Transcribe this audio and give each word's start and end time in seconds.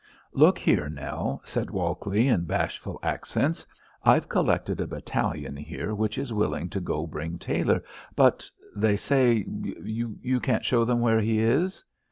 "Look 0.33 0.57
here, 0.57 0.89
Nell!" 0.89 1.41
said 1.45 1.69
Walkley, 1.69 2.27
in 2.27 2.45
bashful 2.45 2.97
accents; 3.03 3.67
"I've 4.03 4.27
collected 4.27 4.81
a 4.81 4.87
battalion 4.87 5.55
here 5.55 5.93
which 5.93 6.17
is 6.17 6.33
willing 6.33 6.69
to 6.71 6.79
go 6.79 7.05
bring 7.05 7.37
Tailor; 7.37 7.83
but 8.15 8.49
they 8.75 8.97
say 8.97 9.45
you 9.61 10.39
can't 10.41 10.63
you 10.63 10.67
show 10.67 10.85
them 10.85 11.01
where 11.01 11.19
he 11.21 11.37
is?" 11.39 11.83